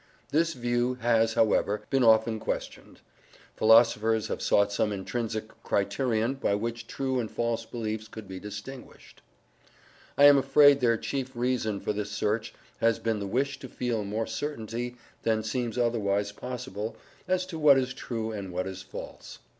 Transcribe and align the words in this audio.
This 0.31 0.53
view 0.55 0.95
has, 0.95 1.35
however, 1.35 1.83
been 1.91 2.03
often 2.03 2.39
questioned. 2.39 3.01
Philosophers 3.55 4.29
have 4.29 4.41
sought 4.41 4.71
some 4.73 4.91
intrinsic 4.91 5.49
criterion 5.61 6.33
by 6.41 6.55
which 6.55 6.87
true 6.87 7.19
and 7.19 7.29
false 7.29 7.65
beliefs 7.65 8.07
could 8.07 8.27
be 8.27 8.39
distinguished.* 8.39 9.21
I 10.17 10.23
am 10.23 10.39
afraid 10.39 10.79
their 10.79 10.97
chief 10.97 11.35
reason 11.35 11.79
for 11.79 11.93
this 11.93 12.09
search 12.09 12.51
has 12.79 12.97
been 12.97 13.19
the 13.19 13.27
wish 13.27 13.59
to 13.59 13.69
feel 13.69 14.03
more 14.03 14.25
certainty 14.25 14.95
than 15.21 15.43
seems 15.43 15.77
otherwise 15.77 16.31
possible 16.31 16.97
as 17.27 17.45
to 17.45 17.59
what 17.59 17.77
is 17.77 17.93
true 17.93 18.31
and 18.31 18.51
what 18.51 18.65
is 18.65 18.81
false. 18.81 19.37